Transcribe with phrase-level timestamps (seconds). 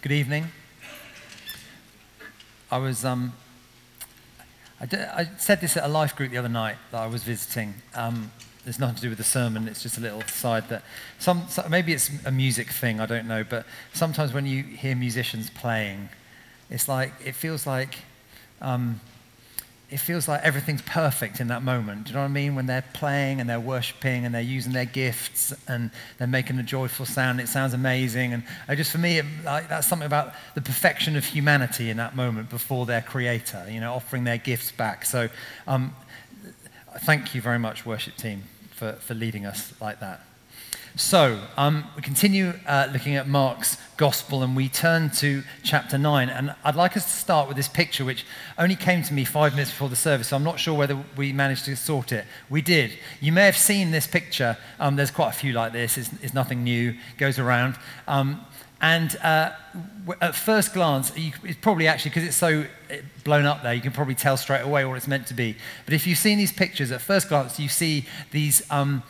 [0.00, 0.46] Good evening.
[2.70, 3.32] I was, um,
[4.80, 7.24] I, did, I, said this at a life group the other night that I was
[7.24, 7.74] visiting.
[7.96, 8.30] Um,
[8.62, 10.84] there's nothing to do with the sermon, it's just a little side that
[11.18, 15.50] some, maybe it's a music thing, I don't know, but sometimes when you hear musicians
[15.50, 16.10] playing,
[16.70, 17.96] it's like, it feels like,
[18.60, 19.00] um,
[19.90, 22.04] it feels like everything's perfect in that moment.
[22.04, 22.54] Do you know what I mean?
[22.54, 26.62] When they're playing and they're worshiping and they're using their gifts and they're making a
[26.62, 28.34] joyful sound, it sounds amazing.
[28.34, 28.42] And
[28.76, 32.50] just for me, it, like, that's something about the perfection of humanity in that moment
[32.50, 35.06] before their creator, you know, offering their gifts back.
[35.06, 35.30] So
[35.66, 35.94] um,
[36.98, 40.20] thank you very much, worship team, for, for leading us like that.
[40.96, 46.28] So, um, we continue uh, looking at Mark's gospel and we turn to chapter 9.
[46.28, 48.24] And I'd like us to start with this picture, which
[48.58, 51.32] only came to me five minutes before the service, so I'm not sure whether we
[51.32, 52.24] managed to sort it.
[52.48, 52.92] We did.
[53.20, 54.56] You may have seen this picture.
[54.80, 57.76] Um, there's quite a few like this, it's, it's nothing new, goes around.
[58.06, 58.44] Um,
[58.80, 59.50] and uh,
[60.20, 63.80] at first glance, you, it's probably actually, because it's so eh, blown up there, you
[63.80, 65.56] can probably tell straight away what it's meant to be.
[65.84, 69.02] But if you've seen these pictures, at first glance, you see these, um,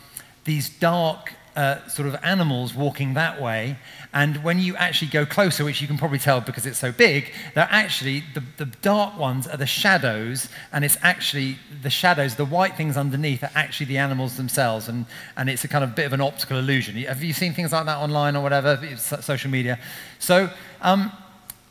[0.45, 3.77] these dark uh, sort of animals walking that way.
[4.13, 7.31] And when you actually go closer, which you can probably tell because it's so big,
[7.53, 12.45] they're actually, the, the dark ones are the shadows, and it's actually the shadows, the
[12.45, 14.87] white things underneath are actually the animals themselves.
[14.87, 15.05] And,
[15.37, 16.95] and it's a kind of bit of an optical illusion.
[16.95, 19.79] Have you seen things like that online or whatever, social media?
[20.17, 20.49] So
[20.81, 21.11] um,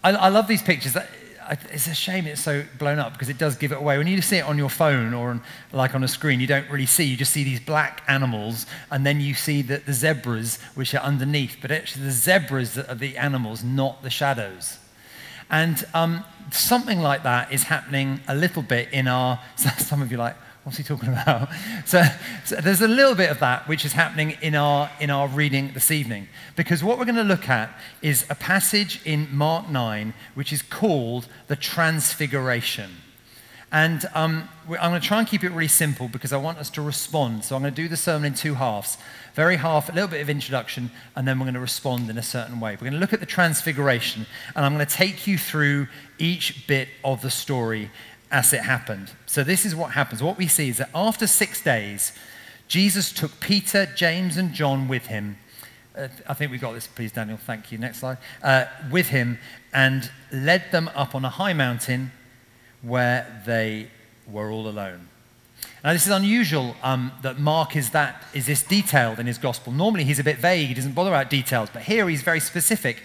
[0.04, 0.96] I, I love these pictures
[1.50, 3.98] it's a shame it's so blown up because it does give it away.
[3.98, 6.68] When you see it on your phone or on, like on a screen, you don't
[6.70, 7.04] really see.
[7.04, 11.02] You just see these black animals, and then you see the, the zebras, which are
[11.02, 11.56] underneath.
[11.60, 14.78] But actually, the zebras are the animals, not the shadows.
[15.50, 19.40] And um, something like that is happening a little bit in our.
[19.56, 20.36] Some of you like,
[20.68, 21.48] What's he talking about?
[21.86, 22.04] So,
[22.44, 25.72] so, there's a little bit of that which is happening in our, in our reading
[25.72, 26.28] this evening.
[26.56, 27.70] Because what we're going to look at
[28.02, 32.90] is a passage in Mark 9 which is called the Transfiguration.
[33.72, 36.68] And um, I'm going to try and keep it really simple because I want us
[36.70, 37.44] to respond.
[37.44, 38.98] So I'm going to do the sermon in two halves.
[39.34, 42.22] Very half, a little bit of introduction, and then we're going to respond in a
[42.22, 42.72] certain way.
[42.72, 45.86] We're going to look at the Transfiguration, and I'm going to take you through
[46.18, 47.90] each bit of the story
[48.30, 49.12] as it happened.
[49.26, 50.22] So, this is what happens.
[50.22, 52.12] What we see is that after six days,
[52.68, 55.38] Jesus took Peter, James, and John with him.
[55.96, 57.38] Uh, I think we've got this, please, Daniel.
[57.38, 57.78] Thank you.
[57.78, 58.18] Next slide.
[58.42, 59.38] Uh, with him
[59.72, 62.12] and led them up on a high mountain
[62.82, 63.88] where they
[64.30, 65.08] were all alone.
[65.82, 69.72] Now, this is unusual um, that Mark is, that, is this detailed in his gospel.
[69.72, 73.02] Normally, he's a bit vague, he doesn't bother about details, but here he's very specific.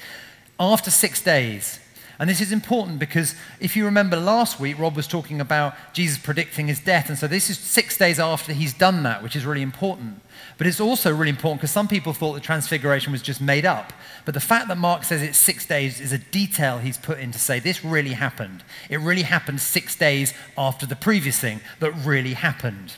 [0.59, 1.79] After six days,
[2.19, 6.19] and this is important because if you remember last week, Rob was talking about Jesus
[6.19, 7.09] predicting his death.
[7.09, 10.21] And so this is six days after he's done that, which is really important.
[10.59, 13.93] But it's also really important because some people thought the transfiguration was just made up.
[14.25, 17.31] But the fact that Mark says it's six days is a detail he's put in
[17.31, 18.63] to say this really happened.
[18.89, 22.93] It really happened six days after the previous thing that really happened.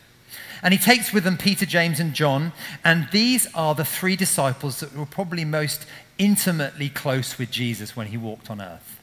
[0.62, 2.52] And he takes with him Peter, James, and John.
[2.84, 5.86] And these are the three disciples that were probably most
[6.18, 8.95] intimately close with Jesus when he walked on earth.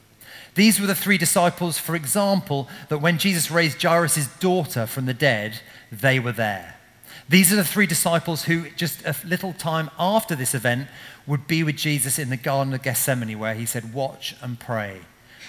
[0.55, 5.13] These were the three disciples, for example, that when Jesus raised Jairus' daughter from the
[5.13, 5.59] dead,
[5.91, 6.75] they were there.
[7.27, 10.87] These are the three disciples who, just a little time after this event,
[11.25, 15.01] would be with Jesus in the Garden of Gethsemane, where he said, Watch and pray,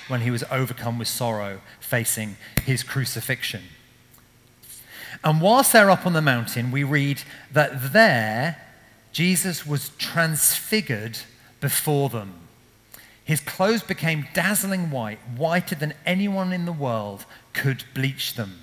[0.08, 3.62] when he was overcome with sorrow, facing his crucifixion.
[5.22, 7.22] And whilst they're up on the mountain, we read
[7.52, 8.60] that there,
[9.12, 11.18] Jesus was transfigured
[11.60, 12.34] before them.
[13.24, 17.24] His clothes became dazzling white, whiter than anyone in the world
[17.54, 18.60] could bleach them.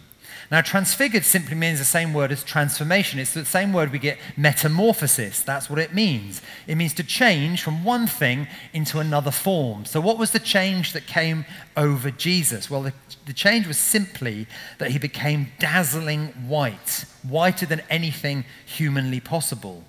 [0.51, 3.19] Now, transfigured simply means the same word as transformation.
[3.19, 5.43] It's the same word we get metamorphosis.
[5.43, 6.41] That's what it means.
[6.67, 9.85] It means to change from one thing into another form.
[9.85, 11.45] So, what was the change that came
[11.77, 12.69] over Jesus?
[12.69, 12.93] Well, the,
[13.25, 14.45] the change was simply
[14.77, 19.85] that he became dazzling white, whiter than anything humanly possible.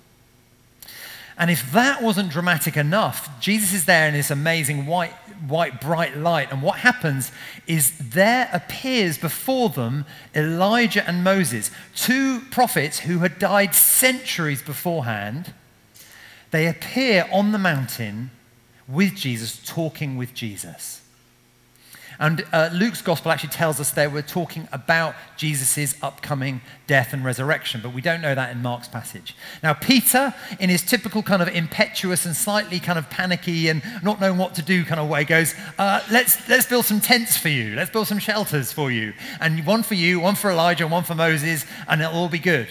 [1.37, 5.13] And if that wasn't dramatic enough, Jesus is there in this amazing white,
[5.47, 6.51] white, bright light.
[6.51, 7.31] And what happens
[7.65, 15.53] is there appears before them Elijah and Moses, two prophets who had died centuries beforehand.
[16.51, 18.29] They appear on the mountain
[18.87, 21.02] with Jesus, talking with Jesus.
[22.19, 27.23] And uh, Luke's gospel actually tells us they were talking about Jesus' upcoming death and
[27.25, 29.35] resurrection, but we don't know that in Mark's passage.
[29.61, 34.19] Now, Peter, in his typical kind of impetuous and slightly kind of panicky and not
[34.19, 37.49] knowing what to do kind of way, goes, uh, let's, let's build some tents for
[37.49, 37.75] you.
[37.75, 39.13] Let's build some shelters for you.
[39.39, 42.39] And one for you, one for Elijah, and one for Moses, and it'll all be
[42.39, 42.67] good.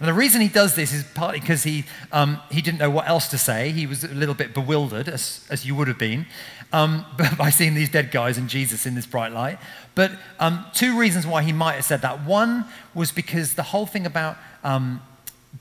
[0.00, 3.08] And the reason he does this is partly because he, um, he didn't know what
[3.08, 3.72] else to say.
[3.72, 6.26] He was a little bit bewildered, as, as you would have been,
[6.72, 7.04] um,
[7.38, 9.58] by seeing these dead guys and Jesus in this bright light.
[9.94, 12.24] But um, two reasons why he might have said that.
[12.24, 15.00] One was because the whole thing about um,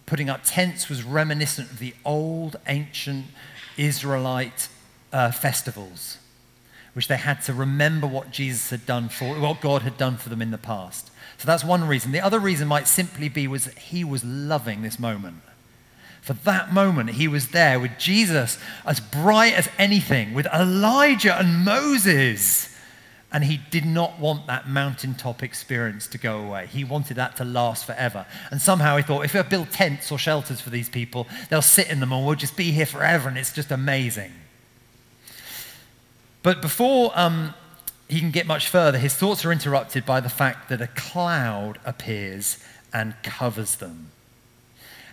[0.06, 3.26] putting up tents was reminiscent of the old, ancient
[3.78, 4.70] Israelite
[5.14, 6.18] uh, festivals,
[6.94, 10.30] which they had to remember what Jesus had done for, what God had done for
[10.30, 11.12] them in the past.
[11.38, 12.12] So that's one reason.
[12.12, 15.42] The other reason might simply be was that he was loving this moment.
[16.28, 21.64] For that moment, he was there with Jesus as bright as anything, with Elijah and
[21.64, 22.76] Moses.
[23.32, 26.68] And he did not want that mountaintop experience to go away.
[26.68, 28.26] He wanted that to last forever.
[28.52, 31.90] And somehow he thought, if I build tents or shelters for these people, they'll sit
[31.90, 33.30] in them and we'll just be here forever.
[33.30, 34.34] And it's just amazing.
[36.44, 37.54] But before um,
[38.10, 41.80] he can get much further, his thoughts are interrupted by the fact that a cloud
[41.86, 44.12] appears and covers them.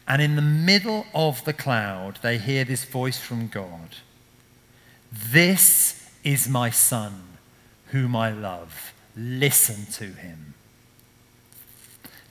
[0.06, 3.96] And in the middle of the cloud, they hear this voice from God
[5.12, 7.38] This is my son,
[7.88, 8.92] whom I love.
[9.16, 10.54] Listen to him.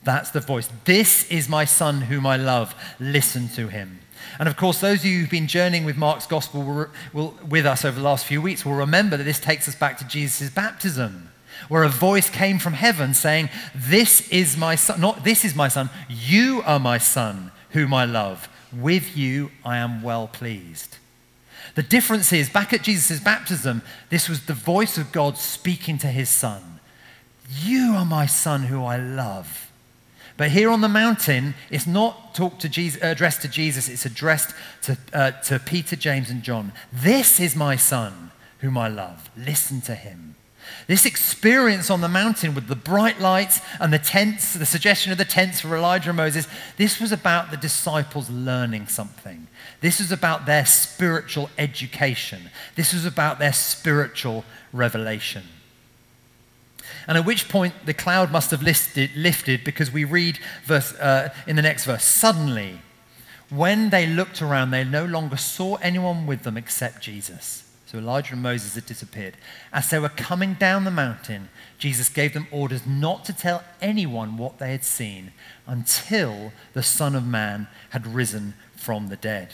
[0.04, 0.68] That's the voice.
[0.84, 2.74] This is my son, whom I love.
[3.00, 4.00] Listen to him.
[4.38, 7.98] And of course, those of you who've been journeying with Mark's gospel with us over
[7.98, 11.30] the last few weeks will remember that this takes us back to Jesus' baptism,
[11.68, 15.68] where a voice came from heaven saying, This is my son, not this is my
[15.68, 18.48] son, you are my son, whom I love.
[18.72, 20.96] With you I am well pleased.
[21.74, 26.06] The difference is, back at Jesus' baptism, this was the voice of God speaking to
[26.06, 26.80] his son.
[27.62, 29.70] You are my son who I love.
[30.36, 34.54] But here on the mountain, it's not talked to Jesus, addressed to Jesus, it's addressed
[34.82, 36.72] to, uh, to Peter, James, and John.
[36.92, 39.30] This is my son, whom I love.
[39.36, 40.36] Listen to him.
[40.86, 45.18] This experience on the mountain with the bright lights and the tents, the suggestion of
[45.18, 46.46] the tents for Elijah and Moses,
[46.76, 49.46] this was about the disciples learning something.
[49.80, 52.50] This was about their spiritual education.
[52.76, 55.44] This was about their spiritual revelation.
[57.06, 61.34] And at which point the cloud must have listed, lifted because we read verse, uh,
[61.46, 62.80] in the next verse suddenly,
[63.50, 67.63] when they looked around, they no longer saw anyone with them except Jesus.
[67.94, 69.36] So Elijah and Moses had disappeared.
[69.72, 71.48] As they were coming down the mountain,
[71.78, 75.30] Jesus gave them orders not to tell anyone what they had seen
[75.64, 79.50] until the Son of Man had risen from the dead.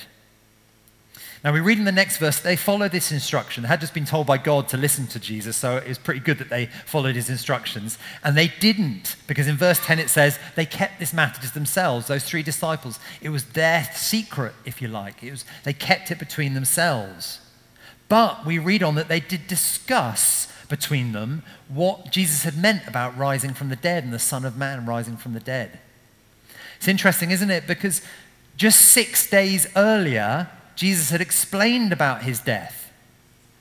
[1.45, 3.63] Now, we read in the next verse, they followed this instruction.
[3.63, 6.21] They had just been told by God to listen to Jesus, so it was pretty
[6.21, 7.99] good that they followed his instructions.
[8.25, 12.07] And they didn't, because in verse 10 it says they kept this matter to themselves,
[12.07, 12.99] those three disciples.
[13.21, 15.23] It was their secret, if you like.
[15.23, 17.41] It was, they kept it between themselves.
[18.11, 23.17] But we read on that they did discuss between them what Jesus had meant about
[23.17, 25.79] rising from the dead and the Son of Man rising from the dead.
[26.77, 27.69] It's interesting, isn't it?
[27.69, 28.03] Because
[28.57, 32.91] just six days earlier, Jesus had explained about his death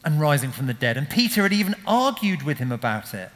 [0.04, 3.30] and rising from the dead, and Peter had even argued with him about it.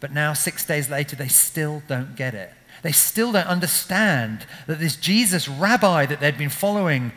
[0.00, 2.50] But now, six days later, they still don't get it.
[2.82, 7.12] They still don't understand that this Jesus rabbi that they'd been following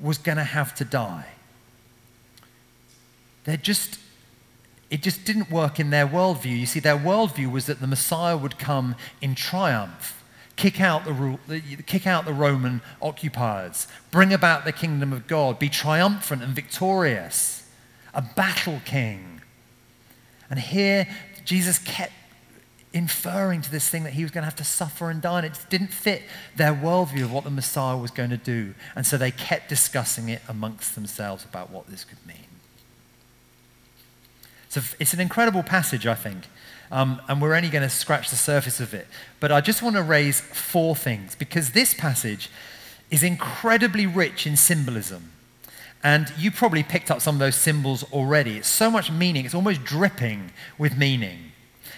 [0.00, 1.33] was going to have to die.
[3.44, 3.98] They're just,
[4.90, 6.58] it just didn't work in their worldview.
[6.58, 10.24] You see, their worldview was that the Messiah would come in triumph
[10.56, 15.68] kick out the, kick out the Roman occupiers, bring about the kingdom of God, be
[15.68, 17.68] triumphant and victorious,
[18.12, 19.40] a battle king.
[20.48, 21.08] And here,
[21.44, 22.12] Jesus kept
[22.92, 25.46] inferring to this thing that he was going to have to suffer and die, and
[25.46, 26.22] it didn't fit
[26.56, 28.74] their worldview of what the Messiah was going to do.
[28.94, 32.53] And so they kept discussing it amongst themselves about what this could mean.
[34.98, 36.44] It's an incredible passage, I think.
[36.90, 39.06] Um, and we're only going to scratch the surface of it.
[39.40, 42.50] But I just want to raise four things because this passage
[43.10, 45.32] is incredibly rich in symbolism.
[46.02, 48.58] And you probably picked up some of those symbols already.
[48.58, 51.52] It's so much meaning, it's almost dripping with meaning.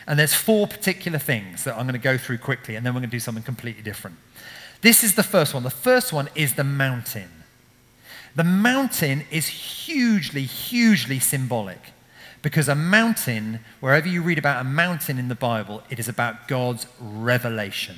[0.07, 3.01] And there's four particular things that I'm going to go through quickly, and then we're
[3.01, 4.17] going to do something completely different.
[4.81, 5.65] This is the first one.
[5.65, 7.29] The first one is the mountain.
[8.37, 11.81] The mountain is hugely, hugely symbolic.
[12.47, 16.47] Because a mountain, wherever you read about a mountain in the Bible, it is about
[16.47, 17.97] God's revelation.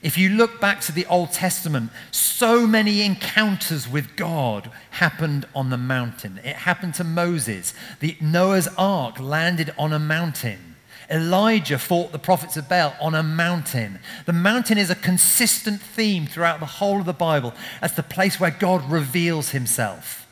[0.00, 5.68] If you look back to the Old Testament, so many encounters with God happened on
[5.68, 6.40] the mountain.
[6.42, 7.74] It happened to Moses.
[7.98, 10.76] The Noah's ark landed on a mountain.
[11.10, 13.98] Elijah fought the prophets of Baal on a mountain.
[14.24, 18.40] The mountain is a consistent theme throughout the whole of the Bible as the place
[18.40, 20.26] where God reveals himself.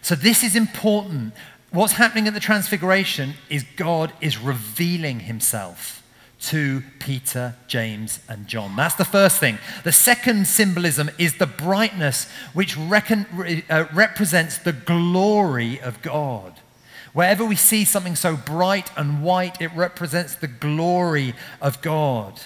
[0.00, 1.34] So, this is important
[1.70, 6.02] what's happening at the Transfiguration is God is revealing himself
[6.40, 8.76] to Peter, James, and John.
[8.76, 9.58] That's the first thing.
[9.82, 13.26] The second symbolism is the brightness, which reckon,
[13.68, 16.54] uh, represents the glory of God.
[17.12, 22.40] Wherever we see something so bright and white, it represents the glory of God.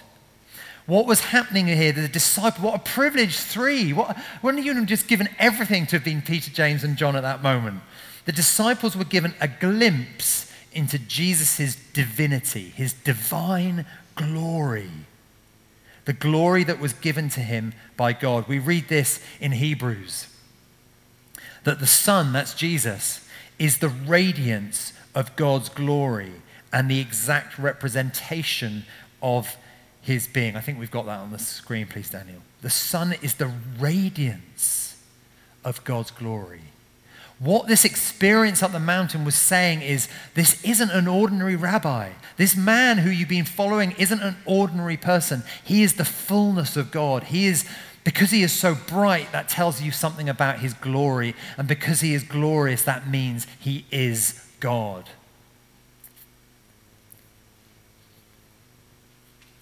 [0.86, 3.92] What was happening here, the disciple, what a privilege, three.
[3.92, 7.42] What, wouldn't you just given everything to have been Peter, James, and John at that
[7.42, 7.80] moment?
[8.24, 14.90] The disciples were given a glimpse into Jesus' divinity, his divine glory,
[16.04, 18.48] the glory that was given to him by God.
[18.48, 20.28] We read this in Hebrews
[21.64, 26.32] that the Son, that's Jesus, is the radiance of God's glory
[26.72, 28.84] and the exact representation
[29.22, 29.56] of
[30.00, 30.56] his being.
[30.56, 32.40] I think we've got that on the screen, please, Daniel.
[32.62, 35.00] The Son is the radiance
[35.64, 36.62] of God's glory.
[37.42, 42.10] What this experience up the mountain was saying is this isn't an ordinary rabbi.
[42.36, 45.42] This man who you've been following isn't an ordinary person.
[45.64, 47.24] He is the fullness of God.
[47.24, 47.68] He is,
[48.04, 51.34] because he is so bright, that tells you something about his glory.
[51.58, 55.10] And because he is glorious, that means he is God.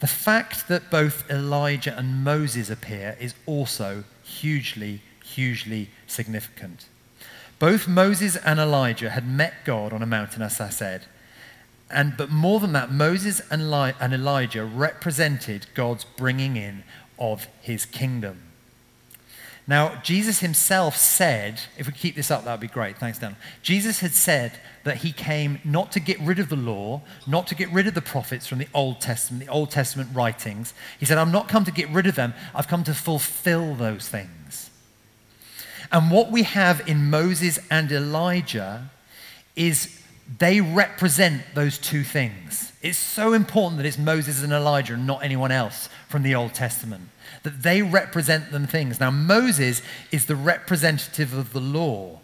[0.01, 6.90] The fact that both Elijah and Moses appear is also hugely, hugely significant.
[7.61, 11.05] Both Moses and Elijah had met God on a mountain, as I said.
[11.91, 16.85] And, but more than that, Moses and, Eli- and Elijah represented God's bringing in
[17.19, 18.45] of his kingdom.
[19.67, 22.97] Now, Jesus himself said, if we keep this up, that would be great.
[22.97, 23.37] Thanks, Dan.
[23.63, 27.55] Jesus had said that he came not to get rid of the law, not to
[27.55, 30.73] get rid of the prophets from the Old Testament, the Old Testament writings.
[30.99, 34.09] He said, I'm not come to get rid of them, I've come to fulfill those
[34.09, 34.31] things.
[35.93, 38.91] And what we have in Moses and Elijah
[39.57, 40.01] is
[40.39, 42.73] they represent those two things.
[42.83, 46.55] It's so important that it's Moses and Elijah and not anyone else from the Old
[46.55, 47.09] Testament,
[47.43, 49.01] that they represent them things.
[49.01, 49.83] Now, Moses
[50.13, 52.21] is the representative of the law.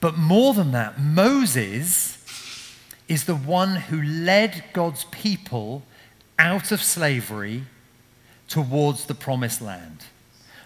[0.00, 2.18] But more than that, Moses
[3.06, 5.82] is the one who led God's people
[6.38, 7.64] out of slavery
[8.48, 10.04] towards the promised land.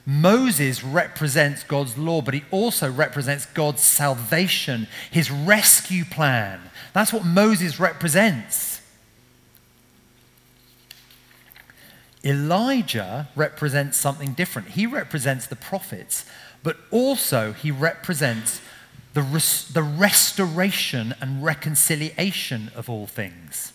[0.06, 6.60] Moses represents God's law, but he also represents God's salvation, his rescue plan.
[6.92, 8.82] That's what Moses represents.
[12.22, 14.68] Elijah represents something different.
[14.68, 16.24] He represents the prophets,
[16.62, 18.60] but also he represents
[19.14, 23.72] the, res- the restoration and reconciliation of all things.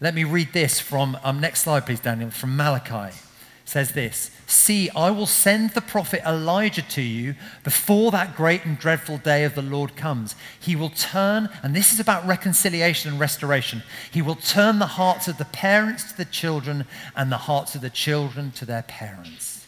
[0.00, 3.16] Let me read this from, um, next slide, please, Daniel, from Malachi
[3.64, 8.78] says this See, I will send the prophet Elijah to you before that great and
[8.78, 10.34] dreadful day of the Lord comes.
[10.58, 15.28] He will turn, and this is about reconciliation and restoration, he will turn the hearts
[15.28, 19.66] of the parents to the children and the hearts of the children to their parents.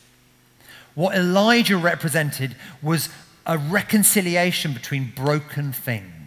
[0.95, 3.11] What Elijah represented was
[3.45, 6.20] a reconciliation between broken things.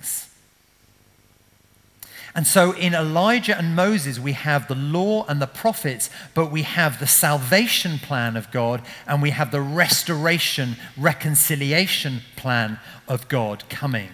[2.35, 6.63] And so in Elijah and Moses, we have the law and the prophets, but we
[6.63, 13.69] have the salvation plan of God and we have the restoration, reconciliation plan of God
[13.69, 14.09] coming.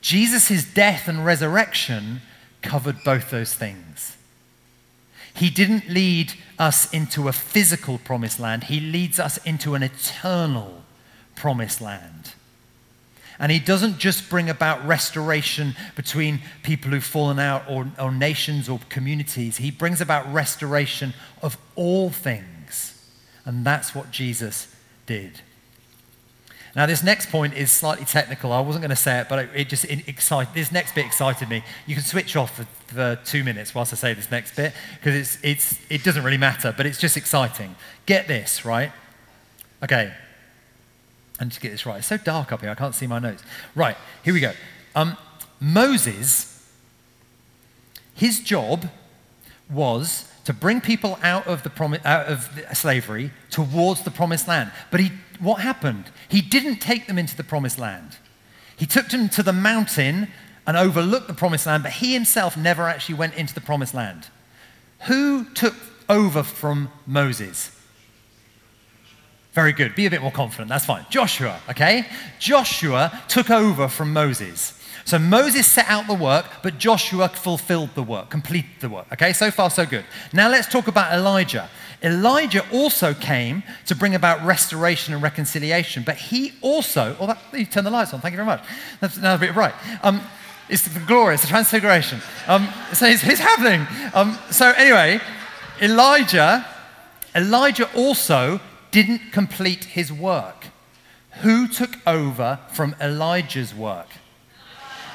[0.00, 2.22] Jesus' death and resurrection
[2.62, 4.16] covered both those things.
[5.34, 10.82] He didn't lead us into a physical promised land, He leads us into an eternal
[11.36, 12.34] promised land.
[13.40, 18.68] And he doesn't just bring about restoration between people who've fallen out or, or nations
[18.68, 19.56] or communities.
[19.56, 23.02] He brings about restoration of all things.
[23.46, 24.72] And that's what Jesus
[25.06, 25.40] did.
[26.76, 28.52] Now, this next point is slightly technical.
[28.52, 30.54] I wasn't going to say it, but it, it just it excited.
[30.54, 31.64] This next bit excited me.
[31.86, 35.14] You can switch off for, for two minutes whilst I say this next bit because
[35.14, 37.74] it's, it's, it doesn't really matter, but it's just exciting.
[38.04, 38.92] Get this, right?
[39.82, 40.12] Okay,
[41.40, 41.98] and to get this right.
[41.98, 43.42] It's so dark up here, I can't see my notes.
[43.74, 44.52] Right, here we go.
[44.94, 45.16] Um,
[45.58, 46.64] Moses,
[48.14, 48.88] his job
[49.68, 54.46] was to bring people out of, the prom- out of the slavery towards the promised
[54.46, 54.70] land.
[54.90, 56.06] But he, what happened?
[56.28, 58.18] He didn't take them into the promised land.
[58.76, 60.28] He took them to the mountain
[60.66, 64.28] and overlooked the promised land, but he himself never actually went into the promised land.
[65.06, 65.74] Who took
[66.08, 67.70] over from Moses?
[69.52, 69.94] Very good.
[69.94, 70.68] Be a bit more confident.
[70.68, 71.04] That's fine.
[71.10, 72.06] Joshua, okay?
[72.38, 74.80] Joshua took over from Moses.
[75.04, 79.06] So Moses set out the work, but Joshua fulfilled the work, completed the work.
[79.12, 80.04] Okay, so far so good.
[80.32, 81.68] Now let's talk about Elijah.
[82.02, 87.66] Elijah also came to bring about restoration and reconciliation, but he also, oh, that, you
[87.66, 88.62] turn the lights on, thank you very much.
[89.00, 89.74] That's now a bit bright.
[90.02, 90.20] Um,
[90.68, 92.20] It's it's the transfiguration.
[92.46, 93.86] Um, so it's, it's happening.
[94.14, 95.20] Um, so anyway,
[95.82, 96.64] Elijah,
[97.34, 100.66] Elijah also didn't complete his work.
[101.42, 104.08] Who took over from Elijah's work?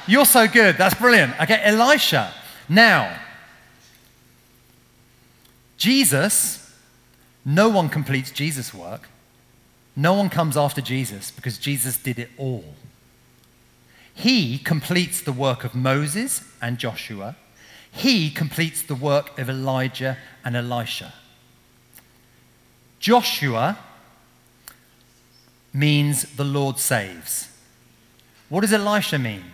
[0.06, 0.76] You're so good.
[0.78, 1.38] That's brilliant.
[1.40, 2.32] Okay, Elisha.
[2.68, 3.18] Now,
[5.76, 6.74] Jesus,
[7.44, 9.08] no one completes Jesus' work.
[9.94, 12.64] No one comes after Jesus because Jesus did it all.
[14.14, 17.36] He completes the work of Moses and Joshua.
[17.90, 21.12] He completes the work of Elijah and Elisha.
[22.98, 23.78] Joshua
[25.72, 27.48] means the Lord saves.
[28.48, 29.44] What does Elisha mean?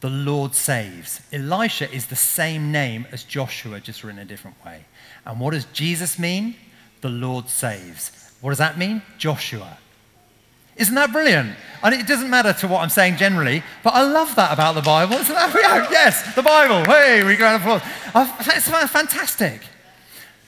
[0.00, 1.20] The Lord saves.
[1.32, 4.84] Elisha is the same name as Joshua, just written a different way.
[5.24, 6.56] And what does Jesus mean?
[7.02, 8.10] The Lord saves.
[8.40, 9.02] What does that mean?
[9.18, 9.78] Joshua.
[10.76, 11.54] Isn't that brilliant?
[11.82, 14.82] And it doesn't matter to what I'm saying generally, but I love that about the
[14.82, 15.14] Bible.
[15.14, 15.52] Isn't that?
[15.92, 16.84] Yes, the Bible.
[16.84, 17.82] Hey, we go applause.
[18.40, 19.60] It's fantastic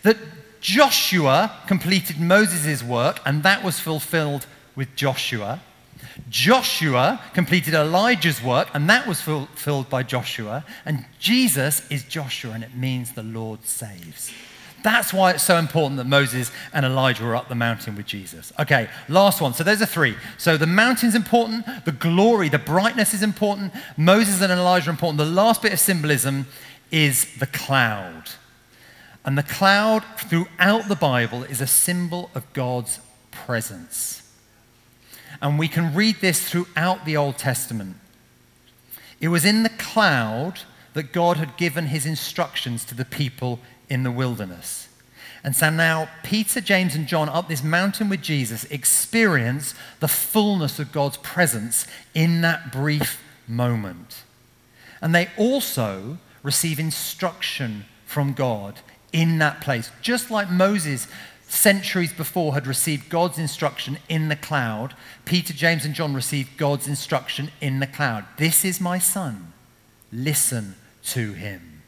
[0.03, 0.17] that
[0.65, 5.61] Joshua completed Moses' work, and that was fulfilled with Joshua.
[6.31, 10.65] Joshua completed Elijah's work, and that was fulfilled by Joshua.
[10.87, 14.33] And Jesus is Joshua, and it means the Lord saves.
[14.83, 18.51] That's why it's so important that Moses and Elijah were up the mountain with Jesus.
[18.59, 19.53] Okay, last one.
[19.53, 20.17] So there's a three.
[20.39, 25.19] So the mountain's important, the glory, the brightness is important, Moses and Elijah are important.
[25.19, 26.47] The last bit of symbolism
[26.91, 28.31] is the cloud.
[29.25, 32.99] And the cloud throughout the Bible is a symbol of God's
[33.31, 34.23] presence.
[35.41, 37.97] And we can read this throughout the Old Testament.
[39.21, 40.61] It was in the cloud
[40.93, 44.89] that God had given his instructions to the people in the wilderness.
[45.43, 50.79] And so now Peter, James, and John up this mountain with Jesus experience the fullness
[50.79, 54.23] of God's presence in that brief moment.
[55.03, 58.81] And they also receive instruction from God
[59.15, 59.91] in that place.
[60.03, 61.07] Just like Moses,
[61.47, 64.95] centuries before, had received God's instruction in the cloud,
[65.25, 68.25] Peter, James, and John received God's instruction in the cloud.
[68.37, 69.53] This is my son.
[70.13, 71.83] Listen to him.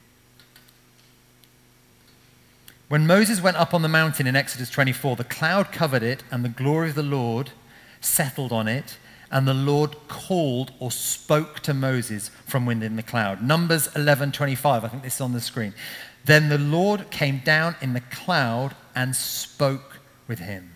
[2.88, 6.44] When Moses went up on the mountain in Exodus 24, the cloud covered it, and
[6.44, 7.51] the glory of the Lord
[8.01, 8.98] settled on it,
[9.33, 13.42] and the Lord called or spoke to Moses from within the cloud.
[13.42, 15.74] Numbers 11:25, I think this is on the screen.
[16.27, 20.73] Then the Lord came down in the cloud and spoke with him.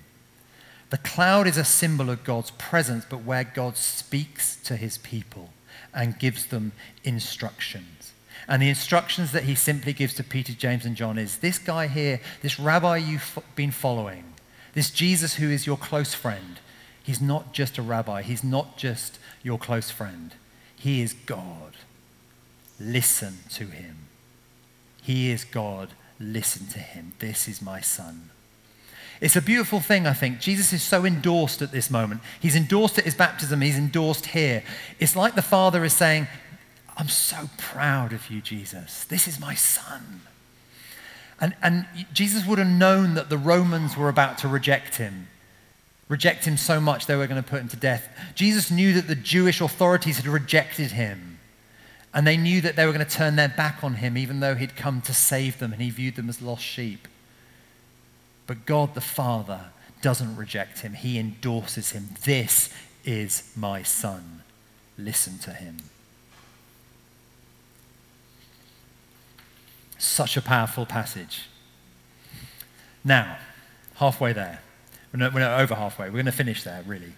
[0.91, 5.51] The cloud is a symbol of God's presence, but where God speaks to his people
[5.93, 6.71] and gives them
[7.03, 8.13] instructions.
[8.47, 11.89] And the instructions that he simply gives to Peter, James, and John is this guy
[11.89, 14.25] here, this rabbi you've been following,
[14.75, 16.61] this Jesus who is your close friend,
[17.03, 20.35] he's not just a rabbi, he's not just your close friend.
[20.77, 21.75] He is God.
[22.79, 24.07] Listen to him.
[25.03, 25.91] He is God.
[26.19, 27.13] Listen to him.
[27.19, 28.31] This is my son.
[29.21, 30.41] It's a beautiful thing, I think.
[30.41, 32.23] Jesus is so endorsed at this moment.
[32.41, 34.63] He's endorsed at his baptism, he's endorsed here.
[34.99, 36.27] It's like the Father is saying,
[36.97, 39.05] I'm so proud of you, Jesus.
[39.05, 40.23] This is my son.
[41.41, 45.29] And, and Jesus would have known that the Romans were about to reject him,
[46.09, 48.09] reject him so much they were going to put him to death.
[48.35, 51.30] Jesus knew that the Jewish authorities had rejected him.
[52.13, 54.55] And they knew that they were going to turn their back on him, even though
[54.55, 57.07] he'd come to save them and he viewed them as lost sheep.
[58.47, 59.67] But God the Father
[60.03, 62.09] doesn't reject him, he endorses him.
[62.25, 62.71] This
[63.05, 64.43] is my son.
[64.99, 65.77] Listen to him.
[69.99, 71.49] Such a powerful passage.
[73.05, 73.39] Now,
[73.97, 74.61] halfway there.
[75.13, 76.07] We're not, we're not over halfway.
[76.07, 77.13] We're going to finish there, really.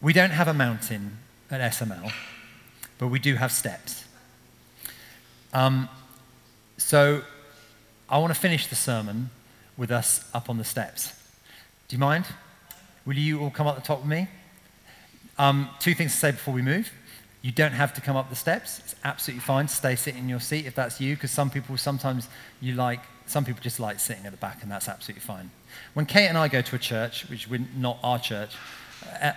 [0.00, 1.18] We don't have a mountain
[1.50, 2.12] at SML,
[2.98, 4.04] but we do have steps.
[5.52, 5.88] Um,
[6.76, 7.22] so
[8.08, 9.30] I want to finish the sermon
[9.76, 11.12] with us up on the steps.
[11.88, 12.26] Do you mind?
[13.04, 14.28] Will you all come up the top with me?
[15.38, 16.90] Um, two things to say before we move.
[17.42, 18.80] You don't have to come up the steps.
[18.80, 22.28] It's absolutely fine stay sitting in your seat if that's you, because some people sometimes
[22.60, 25.50] you like, some people just like sitting at the back, and that's absolutely fine.
[25.94, 28.56] When Kate and I go to a church, which we're not our church,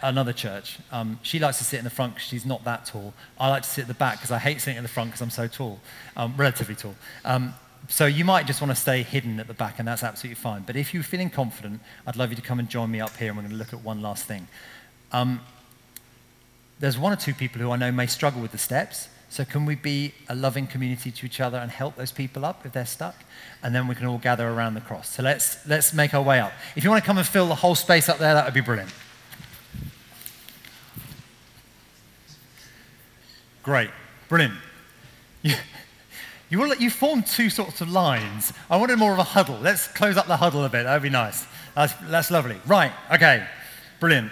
[0.04, 3.14] another church, um, she likes to sit in the front because she's not that tall.
[3.40, 5.22] I like to sit at the back because I hate sitting at the front because
[5.22, 5.80] I'm so tall,
[6.16, 6.96] um, relatively tall.
[7.26, 7.54] Um,
[7.88, 10.64] so you might just want to stay hidden at the back, and that's absolutely fine.
[10.66, 13.30] But if you're feeling confident, I'd love you to come and join me up here,
[13.30, 14.48] and we're going to look at one last thing.
[15.12, 15.42] Um,
[16.80, 19.10] there's one or two people who I know may struggle with the steps.
[19.32, 22.66] So, can we be a loving community to each other and help those people up
[22.66, 23.16] if they're stuck?
[23.62, 25.10] And then we can all gather around the cross.
[25.10, 26.52] So, let's, let's make our way up.
[26.76, 28.62] If you want to come and fill the whole space up there, that would be
[28.62, 28.92] brilliant.
[33.64, 33.90] Great.
[34.28, 34.56] Brilliant.
[35.42, 35.56] You,
[36.50, 38.54] you, will, you formed two sorts of lines.
[38.70, 39.58] I wanted more of a huddle.
[39.62, 40.84] Let's close up the huddle a bit.
[40.84, 41.46] That would be nice.
[41.76, 42.58] That's, that's lovely.
[42.66, 42.92] Right.
[43.12, 43.46] Okay.
[44.00, 44.32] Brilliant.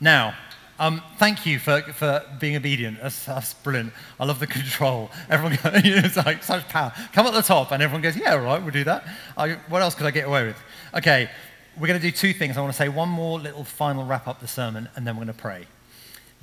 [0.00, 0.34] Now,
[0.78, 3.00] um, thank you for, for being obedient.
[3.00, 3.92] That's, that's brilliant.
[4.18, 5.10] I love the control.
[5.30, 6.92] Everyone goes, it's like such power.
[7.12, 9.06] Come at the top, and everyone goes, yeah, all right, we'll do that.
[9.36, 10.56] I, what else could I get away with?
[10.94, 11.30] Okay,
[11.78, 12.56] we're going to do two things.
[12.56, 15.24] I want to say one more little final wrap up the sermon, and then we're
[15.24, 15.66] going to pray.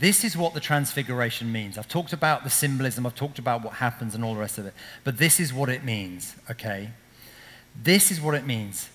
[0.02, 1.78] This is what the transfiguration means.
[1.78, 4.66] I've talked about the symbolism, I've talked about what happens and all the rest of
[4.66, 6.90] it, but this is what it means, okay?
[7.84, 8.90] This is what it means.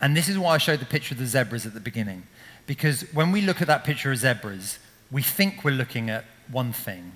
[0.00, 2.22] And this is why I showed the picture of the zebras at the beginning.
[2.66, 4.78] Because when we look at that picture of zebras,
[5.10, 7.12] we think we're looking at one thing,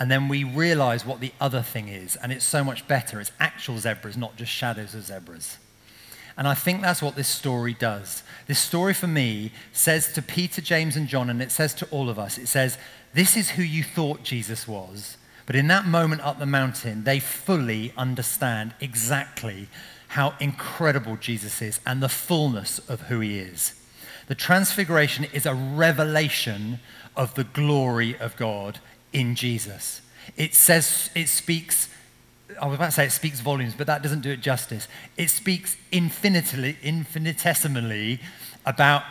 [0.00, 3.20] and then we realize what the other thing is, and it's so much better.
[3.20, 5.58] It's actual zebras, not just shadows of zebras.
[6.36, 8.22] And I think that's what this story does.
[8.46, 12.08] This story for me says to Peter, James, and John, and it says to all
[12.08, 12.78] of us, it says,
[13.14, 15.16] This is who you thought Jesus was.
[15.46, 19.68] But in that moment up the mountain, they fully understand exactly
[20.08, 23.74] how incredible Jesus is and the fullness of who he is.
[24.28, 26.78] The transfiguration is a revelation
[27.16, 28.78] of the glory of God
[29.12, 30.02] in Jesus.
[30.36, 31.88] It says, it speaks,
[32.60, 34.88] I was about to say it speaks volumes, but that doesn't do it justice.
[35.16, 38.20] It speaks infinitely, infinitesimally
[38.66, 39.02] about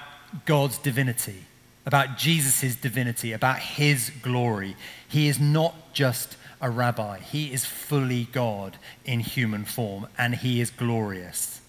[0.45, 1.45] God's divinity,
[1.86, 4.75] about Jesus' divinity, about his glory.
[5.08, 10.60] He is not just a rabbi, he is fully God in human form, and he
[10.60, 11.62] is glorious.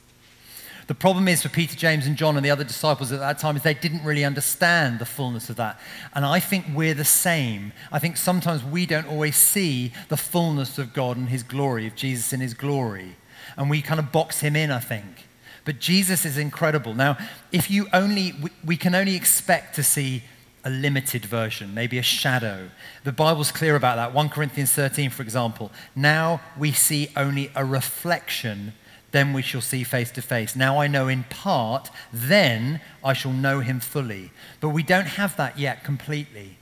[0.91, 3.55] The problem is for Peter, James, and John and the other disciples at that time
[3.55, 5.79] is they didn't really understand the fullness of that.
[6.15, 7.73] And I think we're the same.
[7.93, 11.95] I think sometimes we don't always see the fullness of God and his glory, of
[11.95, 13.15] Jesus in his glory.
[13.57, 15.29] And we kind of box him in, I think.
[15.65, 16.93] But Jesus is incredible.
[16.93, 17.17] Now,
[17.53, 20.25] if you only, we, we can only expect to see
[20.65, 22.69] a limited version, maybe a shadow.
[23.05, 24.13] The Bible's clear about that.
[24.13, 25.71] 1 Corinthians 13, for example.
[25.95, 28.73] Now we see only a reflection
[29.13, 30.55] then we shall see face to face.
[30.55, 34.31] Now I know in part, then I shall know him fully.
[34.61, 36.57] But we don't have that yet completely.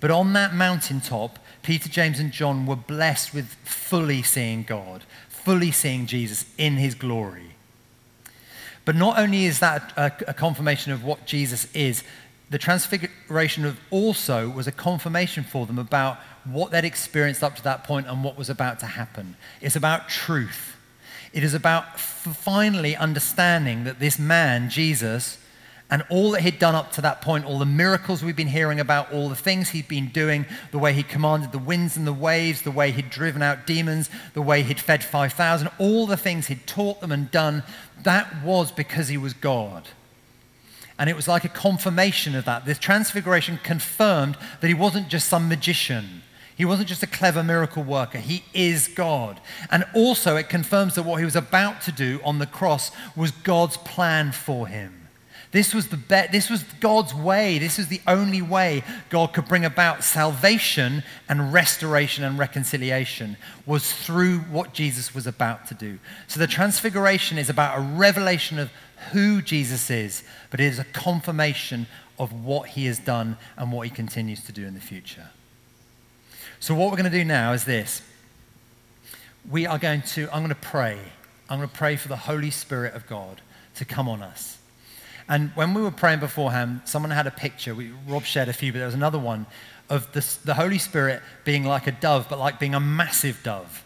[0.00, 5.70] But on that mountaintop, Peter, James, and John were blessed with fully seeing God, fully
[5.70, 7.54] seeing Jesus in his glory.
[8.84, 12.02] But not only is that a, confirmation of what Jesus is,
[12.50, 17.64] the transfiguration of also was a confirmation for them about what they'd experienced up to
[17.64, 19.36] that point and what was about to happen.
[19.62, 20.76] It's about truth.
[21.34, 25.36] It is about finally understanding that this man, Jesus,
[25.90, 28.78] and all that he'd done up to that point, all the miracles we've been hearing
[28.78, 32.12] about, all the things he'd been doing, the way he commanded the winds and the
[32.12, 36.46] waves, the way he'd driven out demons, the way he'd fed 5,000, all the things
[36.46, 37.64] he'd taught them and done,
[38.04, 39.88] that was because he was God.
[41.00, 42.64] And it was like a confirmation of that.
[42.64, 46.22] This transfiguration confirmed that he wasn't just some magician
[46.56, 49.40] he wasn't just a clever miracle worker, he is God.
[49.70, 53.30] And also, it confirms that what he was about to do on the cross was
[53.30, 55.04] God's plan for him.
[55.54, 57.58] This was, the be- this was God's way.
[57.60, 63.92] This is the only way God could bring about salvation and restoration and reconciliation was
[63.92, 66.00] through what Jesus was about to do.
[66.26, 68.72] So the transfiguration is about a revelation of
[69.12, 71.86] who Jesus is, but it is a confirmation
[72.18, 75.30] of what he has done and what he continues to do in the future.
[76.64, 78.00] So, what we're going to do now is this.
[79.50, 80.98] We are going to, I'm going to pray.
[81.50, 83.42] I'm going to pray for the Holy Spirit of God
[83.74, 84.56] to come on us.
[85.28, 87.74] And when we were praying beforehand, someone had a picture.
[87.74, 89.44] We, Rob shared a few, but there was another one
[89.90, 93.83] of the, the Holy Spirit being like a dove, but like being a massive dove.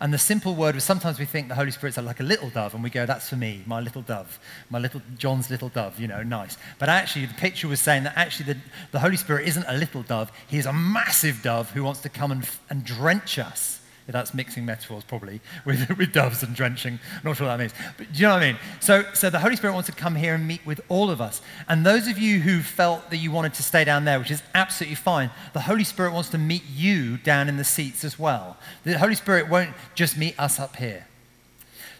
[0.00, 2.72] And the simple word was sometimes we think the Holy Spirit's like a little dove,
[2.74, 4.38] and we go, that's for me, my little dove,
[4.70, 6.56] my little John's little dove, you know, nice.
[6.78, 8.60] But actually, the picture was saying that actually the,
[8.92, 12.08] the Holy Spirit isn't a little dove, he is a massive dove who wants to
[12.08, 16.98] come and, and drench us that's mixing metaphors probably with, with doves and drenching.
[17.24, 17.74] Not sure what that means.
[17.96, 18.58] But do you know what I mean?
[18.80, 21.40] So, so the Holy Spirit wants to come here and meet with all of us.
[21.68, 24.42] And those of you who felt that you wanted to stay down there, which is
[24.54, 28.56] absolutely fine, the Holy Spirit wants to meet you down in the seats as well.
[28.84, 31.06] The Holy Spirit won't just meet us up here.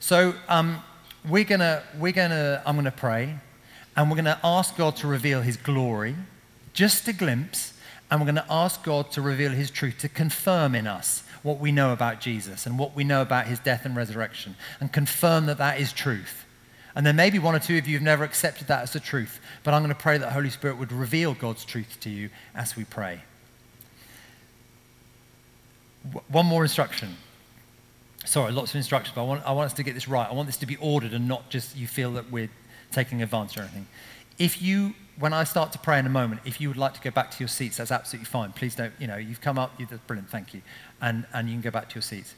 [0.01, 0.83] So um,
[1.29, 3.37] we're gonna, we're gonna, I'm gonna pray,
[3.97, 6.17] and we're gonna ask God to reveal His glory,
[6.73, 7.75] just a glimpse,
[8.11, 11.73] and we're gonna ask God to reveal His truth, to confirm in us what we
[11.73, 15.59] know about Jesus and what we know about his death and resurrection and confirm that
[15.59, 16.45] that is truth.
[16.95, 19.41] And then maybe one or two of you have never accepted that as the truth,
[19.63, 22.31] but I'm going to pray that the Holy Spirit would reveal God's truth to you
[22.55, 23.23] as we pray.
[26.29, 27.17] One more instruction.
[28.25, 30.29] Sorry, lots of instructions, but I want, I want us to get this right.
[30.29, 32.51] I want this to be ordered and not just you feel that we're
[32.91, 33.87] taking advantage or anything.
[34.39, 37.01] If you when I start to pray in a moment, if you would like to
[37.01, 38.53] go back to your seats, that's absolutely fine.
[38.53, 40.63] Please don't, you know, you've come up, you that's brilliant, thank you.
[41.01, 42.35] And, and you can go back to your seats.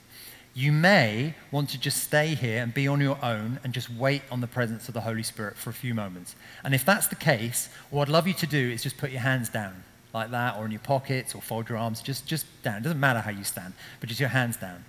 [0.54, 4.22] You may want to just stay here and be on your own and just wait
[4.30, 6.34] on the presence of the Holy Spirit for a few moments.
[6.64, 9.22] And if that's the case, what I'd love you to do is just put your
[9.22, 12.78] hands down like that or in your pockets or fold your arms, just, just down.
[12.78, 14.84] It doesn't matter how you stand, but just your hands down.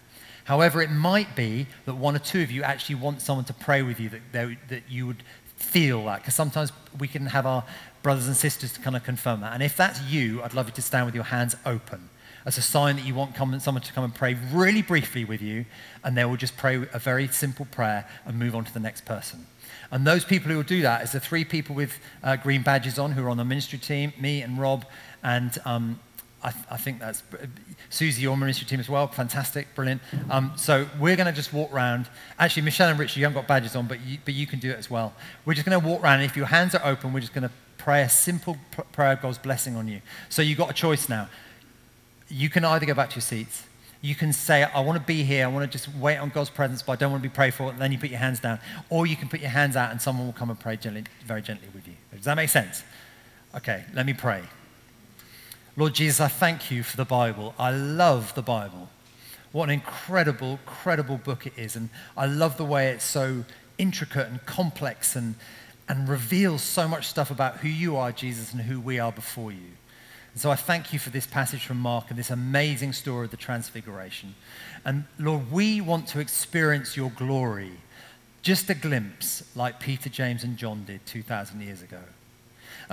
[0.45, 3.81] However, it might be that one or two of you actually want someone to pray
[3.81, 5.23] with you that, that you would
[5.63, 7.63] feel that, because sometimes we can have our
[8.03, 9.53] brothers and sisters to kind of confirm that.
[9.53, 12.09] And if that's you, I'd love you to stand with your hands open
[12.45, 15.41] as a sign that you want come, someone to come and pray really briefly with
[15.41, 15.65] you,
[16.03, 19.05] and they will just pray a very simple prayer and move on to the next
[19.05, 19.47] person.
[19.91, 22.99] And those people who will do that is the three people with uh, green badges
[22.99, 24.85] on who are on the ministry team, me and Rob,
[25.23, 25.99] and um,
[26.43, 27.23] I, th- I, think that's
[27.89, 29.07] Susie, your ministry team as well.
[29.07, 30.01] Fantastic, brilliant.
[30.29, 32.07] Um, so we're going to just walk around.
[32.37, 34.69] Actually, Michelle and Richard, you haven't got badges on, but you, but you can do
[34.69, 35.13] it as well.
[35.45, 36.21] We're just going to walk around.
[36.21, 39.21] If your hands are open, we're just going to pray a simple pr- prayer of
[39.21, 40.01] God's blessing on you.
[40.29, 41.29] So you've got a choice now
[42.33, 43.63] you can either go back to your seats.
[44.01, 45.45] You can say, I want to be here.
[45.45, 47.53] I want to just wait on God's presence, but I don't want to be prayed
[47.53, 47.69] for.
[47.69, 48.59] And then you put your hands down.
[48.89, 51.41] Or you can put your hands out and someone will come and pray gently, very
[51.41, 51.93] gently with you.
[52.13, 52.83] Does that make sense?
[53.55, 54.41] Okay, let me pray.
[55.75, 57.55] Lord Jesus, I thank you for the Bible.
[57.57, 58.89] I love the Bible.
[59.51, 61.75] What an incredible, incredible book it is.
[61.75, 63.43] And I love the way it's so
[63.79, 65.33] intricate and complex and,
[65.89, 69.51] and reveals so much stuff about who you are, Jesus, and who we are before
[69.51, 69.71] you.
[70.33, 73.31] And so I thank you for this passage from Mark and this amazing story of
[73.31, 74.35] the Transfiguration.
[74.85, 77.71] And Lord, we want to experience your glory,
[78.43, 82.01] just a glimpse like Peter, James, and John did 2,000 years ago.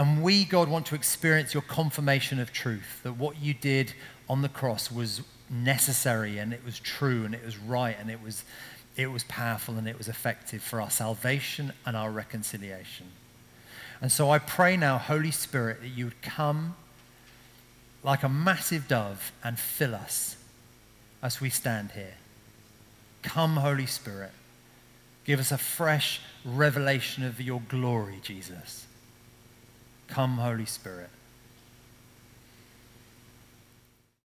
[0.00, 3.92] And we, God, want to experience your confirmation of truth, that what you did
[4.30, 8.22] on the cross was necessary and it was true and it was right and it
[8.22, 8.42] was,
[8.96, 13.08] it was powerful and it was effective for our salvation and our reconciliation.
[14.00, 16.76] And so I pray now, Holy Spirit, that you would come
[18.02, 20.36] like a massive dove and fill us
[21.22, 22.14] as we stand here.
[23.20, 24.32] Come, Holy Spirit.
[25.26, 28.86] Give us a fresh revelation of your glory, Jesus.
[30.11, 31.09] Come, Holy Spirit.